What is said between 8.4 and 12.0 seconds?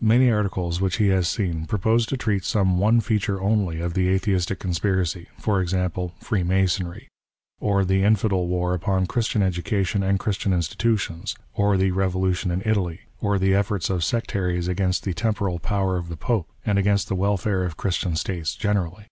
war upon Christian education and Christian institutions; or the